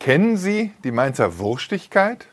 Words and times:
Kennen 0.00 0.38
Sie 0.38 0.72
die 0.82 0.92
Mainzer 0.92 1.36
Wurstigkeit? 1.38 2.26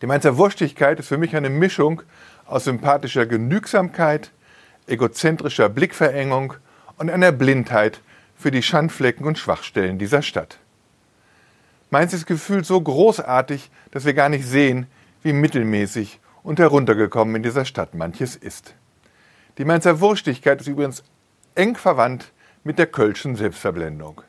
Die 0.00 0.06
Mainzer 0.06 0.36
Wurstigkeit 0.36 1.00
ist 1.00 1.08
für 1.08 1.18
mich 1.18 1.34
eine 1.34 1.50
Mischung 1.50 2.02
aus 2.46 2.62
sympathischer 2.64 3.26
Genügsamkeit, 3.26 4.30
egozentrischer 4.86 5.68
Blickverengung 5.68 6.54
und 6.98 7.10
einer 7.10 7.32
Blindheit 7.32 8.00
für 8.36 8.52
die 8.52 8.62
Schandflecken 8.62 9.26
und 9.26 9.40
Schwachstellen 9.40 9.98
dieser 9.98 10.22
Stadt. 10.22 10.58
Mainz 11.90 12.12
ist 12.12 12.26
gefühlt 12.26 12.64
so 12.64 12.80
großartig, 12.80 13.68
dass 13.90 14.04
wir 14.04 14.14
gar 14.14 14.28
nicht 14.28 14.46
sehen, 14.46 14.86
wie 15.24 15.32
mittelmäßig 15.32 16.20
und 16.44 16.60
heruntergekommen 16.60 17.34
in 17.34 17.42
dieser 17.42 17.64
Stadt 17.64 17.94
manches 17.94 18.36
ist. 18.36 18.76
Die 19.58 19.64
Mainzer 19.64 19.98
Wurstigkeit 19.98 20.60
ist 20.60 20.68
übrigens 20.68 21.02
eng 21.56 21.74
verwandt 21.74 22.30
mit 22.62 22.78
der 22.78 22.86
Kölschen 22.86 23.34
Selbstverblendung. 23.34 24.22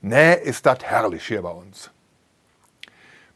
Nee, 0.00 0.34
ist 0.34 0.66
das 0.66 0.78
herrlich 0.84 1.26
hier 1.26 1.42
bei 1.42 1.50
uns. 1.50 1.90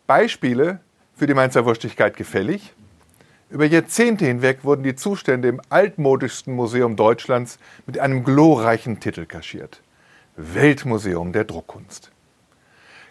Beispiele 0.06 0.80
für 1.16 1.26
die 1.26 1.34
Mainzer 1.34 1.64
Wurstigkeit 1.64 2.16
gefällig. 2.16 2.74
Über 3.50 3.64
Jahrzehnte 3.64 4.26
hinweg 4.26 4.64
wurden 4.64 4.82
die 4.82 4.94
Zustände 4.94 5.48
im 5.48 5.60
altmodischsten 5.70 6.54
Museum 6.54 6.96
Deutschlands 6.96 7.58
mit 7.86 7.98
einem 7.98 8.24
glorreichen 8.24 9.00
Titel 9.00 9.26
kaschiert. 9.26 9.82
Weltmuseum 10.36 11.32
der 11.32 11.44
Druckkunst. 11.44 12.10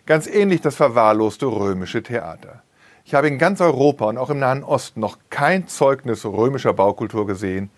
Ganz 0.06 0.28
ähnlich 0.28 0.62
das 0.62 0.76
verwahrloste 0.76 1.46
römische 1.46 2.02
Theater. 2.02 2.64
Ich 3.06 3.14
habe 3.14 3.28
in 3.28 3.38
ganz 3.38 3.60
Europa 3.62 4.06
und 4.06 4.18
auch 4.18 4.30
im 4.30 4.40
Nahen 4.40 4.64
Osten 4.64 5.00
noch 5.00 5.18
kein 5.30 5.68
Zeugnis 5.68 6.26
römischer 6.26 6.74
Baukultur 6.74 7.28
gesehen, 7.28 7.70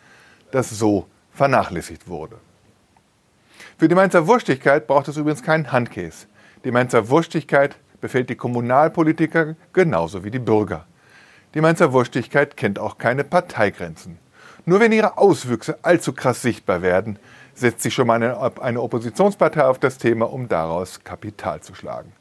das 0.52 0.70
so 0.70 1.08
vernachlässigt 1.34 2.08
wurde. 2.08 2.38
Für 3.78 3.88
die 3.88 3.96
Mainzer 3.96 4.28
Wurstigkeit 4.28 4.88
braucht 4.88 5.08
es 5.08 5.18
übrigens 5.18 5.44
keinen 5.44 5.72
Handkäse. 5.72 6.28
Die 6.64 6.72
Mainzer 6.72 7.10
Wurstigkeit 7.10 7.78
befällt 8.02 8.30
die 8.30 8.36
Kommunalpolitiker 8.36 9.56
genauso 9.74 10.24
wie 10.24 10.32
die 10.32 10.40
Bürger. 10.40 10.86
Die 11.54 11.62
Mainzer 11.62 11.92
Wurstigkeit 11.94 12.56
kennt 12.56 12.80
auch 12.80 12.98
keine 12.98 13.24
Parteigrenzen. 13.24 14.20
Nur 14.66 14.80
wenn 14.80 14.92
ihre 14.92 15.18
Auswüchse 15.18 15.80
allzu 15.82 16.14
krass 16.14 16.42
sichtbar 16.42 16.82
werden, 16.82 17.18
setzt 17.54 17.82
sich 17.82 17.94
schon 17.94 18.08
mal 18.08 18.16
eine, 18.16 18.62
eine 18.62 18.82
Oppositionspartei 18.82 19.66
auf 19.66 19.80
das 19.80 19.98
Thema, 19.98 20.32
um 20.32 20.48
daraus 20.48 21.04
Kapital 21.04 21.62
zu 21.62 21.74
schlagen. 21.76 22.14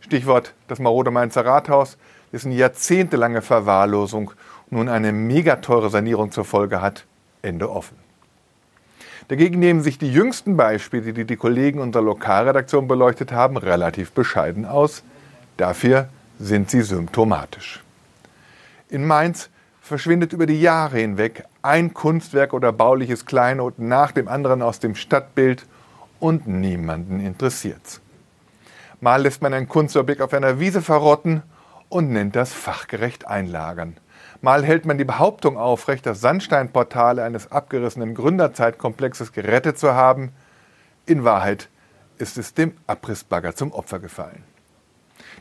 Stichwort 0.00 0.54
das 0.68 0.78
marode 0.78 1.10
Mainzer 1.10 1.44
Rathaus, 1.44 1.98
dessen 2.32 2.52
jahrzehntelange 2.52 3.42
Verwahrlosung 3.42 4.32
nun 4.70 4.88
eine 4.88 5.12
megateure 5.12 5.90
Sanierung 5.90 6.32
zur 6.32 6.44
Folge 6.44 6.80
hat, 6.80 7.06
Ende 7.42 7.70
offen. 7.70 8.05
Dagegen 9.28 9.58
nehmen 9.58 9.82
sich 9.82 9.98
die 9.98 10.12
jüngsten 10.12 10.56
Beispiele, 10.56 11.12
die 11.12 11.24
die 11.24 11.36
Kollegen 11.36 11.80
unserer 11.80 12.02
Lokalredaktion 12.02 12.88
beleuchtet 12.88 13.32
haben, 13.32 13.56
relativ 13.56 14.12
bescheiden 14.12 14.64
aus. 14.64 15.02
Dafür 15.56 16.08
sind 16.38 16.70
sie 16.70 16.82
symptomatisch. 16.82 17.82
In 18.88 19.06
Mainz 19.06 19.50
verschwindet 19.80 20.32
über 20.32 20.46
die 20.46 20.60
Jahre 20.60 20.98
hinweg 20.98 21.44
ein 21.62 21.94
Kunstwerk 21.94 22.52
oder 22.52 22.72
bauliches 22.72 23.26
Kleinod 23.26 23.78
nach 23.78 24.12
dem 24.12 24.28
anderen 24.28 24.62
aus 24.62 24.80
dem 24.80 24.94
Stadtbild 24.94 25.64
und 26.20 26.46
niemanden 26.46 27.20
interessiert's. 27.20 28.00
Mal 29.00 29.22
lässt 29.22 29.42
man 29.42 29.54
ein 29.54 29.68
Kunstobjekt 29.68 30.22
auf 30.22 30.32
einer 30.32 30.58
Wiese 30.58 30.82
verrotten 30.82 31.42
und 31.88 32.10
nennt 32.10 32.34
das 32.34 32.52
fachgerecht 32.52 33.26
einlagern. 33.26 33.96
Mal 34.40 34.64
hält 34.64 34.84
man 34.84 34.98
die 34.98 35.04
Behauptung 35.04 35.56
aufrecht, 35.56 36.06
das 36.06 36.20
Sandsteinportale 36.20 37.22
eines 37.22 37.50
abgerissenen 37.50 38.14
Gründerzeitkomplexes 38.14 39.32
gerettet 39.32 39.78
zu 39.78 39.94
haben. 39.94 40.32
In 41.06 41.24
Wahrheit 41.24 41.68
ist 42.18 42.38
es 42.38 42.54
dem 42.54 42.76
Abrissbagger 42.86 43.54
zum 43.54 43.72
Opfer 43.72 43.98
gefallen. 43.98 44.42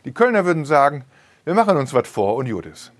Die 0.05 0.13
Kölner 0.13 0.45
würden 0.45 0.65
sagen, 0.65 1.03
wir 1.43 1.53
machen 1.53 1.77
uns 1.77 1.93
was 1.93 2.07
vor 2.07 2.35
und 2.35 2.47
Judis. 2.47 2.91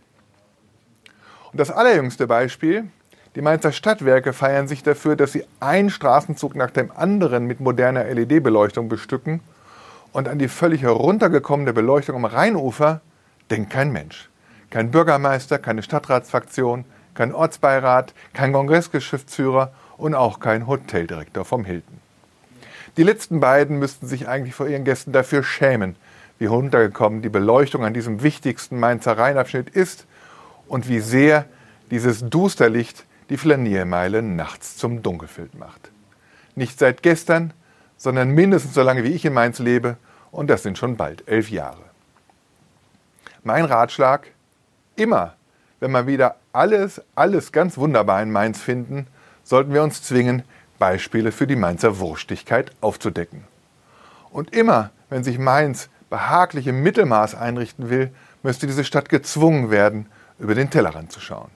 Und 1.52 1.60
das 1.60 1.72
allerjüngste 1.72 2.28
Beispiel, 2.28 2.90
die 3.36 3.42
Mainzer 3.42 3.72
Stadtwerke 3.72 4.34
feiern 4.34 4.68
sich 4.68 4.84
dafür, 4.84 5.16
dass 5.16 5.32
sie 5.32 5.46
einen 5.60 5.90
Straßenzug 5.90 6.56
nach 6.56 6.72
dem 6.72 6.92
anderen 6.92 7.46
mit 7.46 7.60
moderner 7.60 8.06
LED-Beleuchtung 8.06 8.90
bestücken 8.90 9.42
und 10.14 10.28
an 10.28 10.40
die 10.40 10.48
völlig 10.48 10.82
heruntergekommene 10.82 11.74
Beleuchtung 11.74 12.16
am 12.16 12.26
Rheinufer 12.26 13.02
denkt 13.50 13.72
kein 13.72 13.92
Mensch. 13.92 14.30
Kein 14.76 14.92
Bürgermeister, 14.92 15.58
keine 15.58 15.84
Stadtratsfraktion, 15.84 16.84
kein 17.14 17.34
Ortsbeirat, 17.34 18.14
kein 18.34 18.52
Kongressgeschäftsführer 18.52 19.72
und 19.96 20.16
auch 20.16 20.42
kein 20.42 20.68
Hoteldirektor 20.68 21.46
vom 21.46 21.64
Hilton. 21.64 22.02
Die 22.98 23.04
letzten 23.04 23.40
beiden 23.40 23.80
müssten 23.80 24.06
sich 24.06 24.28
eigentlich 24.28 24.54
vor 24.54 24.68
ihren 24.68 24.84
Gästen 24.84 25.14
dafür 25.14 25.44
schämen, 25.44 25.96
wie 26.40 26.48
runtergekommen 26.48 27.22
die 27.22 27.30
Beleuchtung 27.30 27.86
an 27.86 27.94
diesem 27.94 28.22
wichtigsten 28.22 28.78
Mainzer 28.78 29.18
Rheinabschnitt 29.18 29.70
ist 29.70 30.08
und 30.68 30.90
wie 30.90 31.00
sehr 31.00 31.46
dieses 31.90 32.30
Dusterlicht 32.30 33.06
die 33.30 33.38
Flaniermeile 33.38 34.22
nachts 34.22 34.76
zum 34.76 35.02
Dunkelfeld 35.02 35.58
macht. 35.58 35.90
Nicht 36.56 36.80
seit 36.80 37.02
gestern, 37.02 37.54
sondern 37.96 38.32
mindestens 38.32 38.74
so 38.74 38.82
lange 38.82 39.06
wie 39.06 39.14
ich 39.14 39.24
in 39.24 39.32
Mainz 39.32 39.60
lebe 39.60 39.96
und 40.32 40.50
das 40.50 40.64
sind 40.64 40.78
schon 40.78 40.98
bald 40.98 41.30
elf 41.30 41.50
Jahre. 41.50 41.86
Mein 43.42 43.64
Ratschlag, 43.64 44.35
Immer, 44.96 45.36
wenn 45.80 45.92
wir 45.92 46.08
wieder 46.08 46.36
alles, 46.54 47.02
alles 47.16 47.52
ganz 47.52 47.78
wunderbar 47.78 48.22
in 48.22 48.32
Mainz 48.32 48.62
finden, 48.62 49.08
sollten 49.44 49.74
wir 49.74 49.84
uns 49.84 50.02
zwingen, 50.02 50.44
Beispiele 50.80 51.32
für 51.32 51.48
die 51.48 51.56
Mainzer 51.56 52.00
Wurstigkeit 52.00 52.72
aufzudecken. 52.82 53.46
Und 54.32 54.54
immer, 54.54 54.92
wenn 55.10 55.24
sich 55.24 55.40
Mainz 55.40 55.90
behaglich 56.10 56.68
im 56.68 56.82
Mittelmaß 56.84 57.36
einrichten 57.36 57.90
will, 57.90 58.12
müsste 58.44 58.68
diese 58.68 58.84
Stadt 58.84 59.10
gezwungen 59.10 59.72
werden, 59.72 60.08
über 60.40 60.56
den 60.56 60.70
Tellerrand 60.70 61.12
zu 61.12 61.20
schauen. 61.20 61.50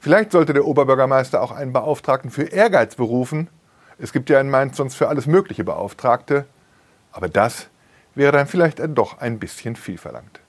Vielleicht 0.00 0.32
sollte 0.32 0.52
der 0.52 0.66
Oberbürgermeister 0.66 1.40
auch 1.40 1.52
einen 1.52 1.72
Beauftragten 1.72 2.30
für 2.30 2.44
Ehrgeiz 2.44 2.96
berufen. 2.96 3.48
Es 3.98 4.12
gibt 4.12 4.30
ja 4.30 4.40
in 4.40 4.50
Mainz 4.50 4.76
sonst 4.76 4.96
für 4.96 5.08
alles 5.08 5.26
mögliche 5.26 5.62
Beauftragte. 5.62 6.46
Aber 7.12 7.28
das 7.28 7.68
wäre 8.16 8.32
dann 8.32 8.48
vielleicht 8.48 8.80
doch 8.80 9.18
ein 9.18 9.38
bisschen 9.38 9.76
viel 9.76 9.98
verlangt. 9.98 10.41